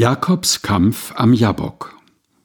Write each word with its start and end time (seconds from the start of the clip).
Jakobs 0.00 0.62
Kampf 0.62 1.12
am 1.14 1.34
Jabok. 1.34 1.94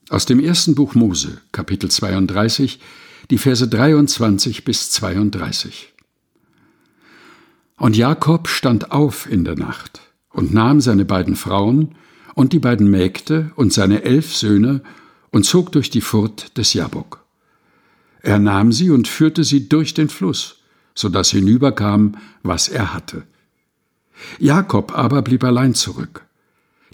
Aus 0.10 0.26
dem 0.26 0.42
ersten 0.42 0.76
Buch 0.76 0.94
Mose, 0.94 1.40
Kapitel 1.54 1.90
32, 1.90 2.82
die 3.30 3.38
Verse 3.38 3.66
23 3.66 4.66
bis 4.66 4.92
32. 4.92 5.94
Und 7.78 7.96
Jakob 7.96 8.50
stand 8.50 8.92
auf 8.92 9.32
in 9.32 9.46
der 9.46 9.56
Nacht 9.56 10.02
und 10.34 10.54
nahm 10.54 10.82
seine 10.82 11.06
beiden 11.06 11.38
Frauen 11.38 11.96
und 12.34 12.52
die 12.52 12.60
beiden 12.60 12.92
Mägde 12.92 13.54
und 13.56 13.72
seine 13.72 14.04
elf 14.04 14.36
Söhne 14.36 14.82
und 15.32 15.46
zog 15.46 15.72
durch 15.72 15.90
die 15.90 16.02
Furt 16.02 16.58
des 16.58 16.74
Jabok. 16.74 17.24
Er 18.22 18.38
nahm 18.38 18.74
sie 18.74 18.90
und 18.90 19.08
führte 19.08 19.46
sie 19.46 19.70
durch 19.70 19.94
den 19.94 20.10
Fluss, 20.10 20.58
so 20.94 21.08
dass 21.08 21.30
hinüberkam, 21.30 22.18
was 22.44 22.68
er 22.68 22.94
hatte. 22.94 23.24
Jakob 24.40 24.92
aber 24.94 25.22
blieb 25.22 25.46
allein 25.46 25.74
zurück. 25.74 26.25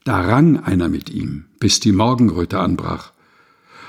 Da 0.03 0.21
rang 0.21 0.57
einer 0.57 0.89
mit 0.89 1.09
ihm, 1.09 1.45
bis 1.59 1.79
die 1.79 1.91
Morgenröte 1.91 2.59
anbrach. 2.59 3.11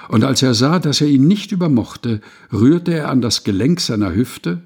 Und 0.08 0.24
als 0.24 0.42
er 0.42 0.52
sah, 0.54 0.78
dass 0.78 1.00
er 1.00 1.06
ihn 1.06 1.26
nicht 1.26 1.52
übermochte, 1.52 2.20
rührte 2.52 2.92
er 2.92 3.08
an 3.08 3.22
das 3.22 3.44
Gelenk 3.44 3.80
seiner 3.80 4.14
Hüfte, 4.14 4.62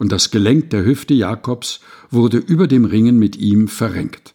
und 0.00 0.12
das 0.12 0.30
Gelenk 0.30 0.70
der 0.70 0.84
Hüfte 0.84 1.14
Jakobs 1.14 1.80
wurde 2.10 2.38
über 2.38 2.68
dem 2.68 2.84
Ringen 2.84 3.18
mit 3.18 3.36
ihm 3.36 3.68
verrenkt. 3.68 4.34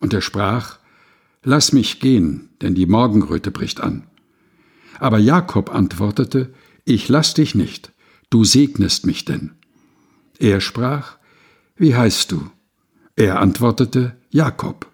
Und 0.00 0.14
er 0.14 0.20
sprach, 0.20 0.78
Lass 1.44 1.72
mich 1.72 2.00
gehen, 2.00 2.50
denn 2.60 2.74
die 2.74 2.86
Morgenröte 2.86 3.50
bricht 3.50 3.80
an. 3.80 4.04
Aber 4.98 5.18
Jakob 5.18 5.74
antwortete, 5.74 6.54
Ich 6.84 7.08
lass 7.08 7.34
dich 7.34 7.54
nicht, 7.54 7.92
du 8.30 8.44
segnest 8.44 9.06
mich 9.06 9.24
denn. 9.24 9.52
Er 10.38 10.60
sprach, 10.60 11.16
Wie 11.76 11.94
heißt 11.94 12.30
du? 12.32 12.50
Er 13.16 13.40
antwortete, 13.40 14.16
Jakob. 14.30 14.91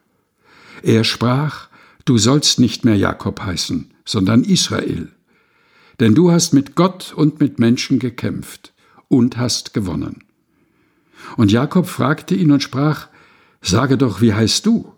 Er 0.83 1.05
sprach, 1.05 1.69
Du 2.05 2.17
sollst 2.17 2.59
nicht 2.59 2.87
mehr 2.87 2.97
Jakob 2.97 3.41
heißen, 3.41 3.93
sondern 4.05 4.43
Israel. 4.43 5.13
Denn 6.01 6.15
du 6.15 6.31
hast 6.31 6.55
mit 6.55 6.75
Gott 6.75 7.13
und 7.15 7.39
mit 7.39 7.59
Menschen 7.59 7.99
gekämpft 7.99 8.73
und 9.09 9.37
hast 9.37 9.75
gewonnen. 9.75 10.25
Und 11.37 11.53
Jakob 11.53 11.87
fragte 11.87 12.35
ihn 12.35 12.51
und 12.51 12.63
sprach, 12.63 13.09
Sage 13.61 13.99
doch, 13.99 14.21
wie 14.21 14.33
heißt 14.33 14.65
du? 14.65 14.95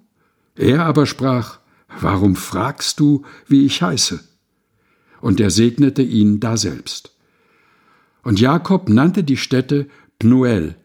Er 0.55 0.85
aber 0.85 1.07
sprach, 1.07 1.59
Warum 1.99 2.37
fragst 2.37 3.01
du, 3.01 3.25
wie 3.49 3.67
ich 3.67 3.83
heiße? 3.83 4.21
Und 5.21 5.41
er 5.41 5.51
segnete 5.51 6.03
ihn 6.03 6.39
daselbst. 6.39 7.13
Und 8.23 8.39
Jakob 8.39 8.89
nannte 8.89 9.25
die 9.25 9.37
Stätte 9.37 9.89
Pnuel, 10.19 10.77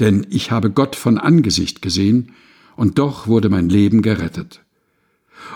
denn 0.00 0.26
ich 0.30 0.50
habe 0.50 0.70
Gott 0.70 0.96
von 0.96 1.18
Angesicht 1.18 1.82
gesehen, 1.82 2.32
und 2.82 2.98
doch 2.98 3.28
wurde 3.28 3.48
mein 3.48 3.68
Leben 3.68 4.02
gerettet. 4.02 4.60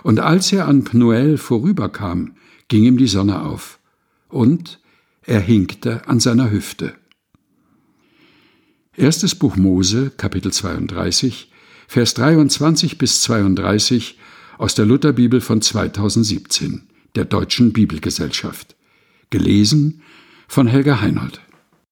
Und 0.05 0.20
als 0.20 0.52
er 0.52 0.69
an 0.69 0.84
Pnuel 0.84 1.38
vorüberkam, 1.38 2.36
ging 2.68 2.84
ihm 2.84 2.98
die 2.98 3.08
Sonne 3.08 3.42
auf, 3.42 3.80
und 4.28 4.78
er 5.22 5.41
hinkte 5.41 6.06
an 6.06 6.20
seiner 6.20 6.52
Hüfte. 6.52 6.94
Erstes 8.94 9.34
Buch 9.34 9.56
Mose, 9.56 10.12
Kapitel 10.16 10.52
32, 10.52 11.50
Vers 11.88 12.14
23 12.14 12.96
bis 12.96 13.22
32 13.22 14.20
aus 14.56 14.77
der 14.77 14.86
Lutherbibel 14.86 15.40
von 15.40 15.61
2017, 15.61 16.84
der 17.16 17.24
Deutschen 17.24 17.72
Bibelgesellschaft. 17.72 18.77
Gelesen 19.30 20.00
von 20.46 20.68
Helga 20.68 21.00
Heinold. 21.00 21.40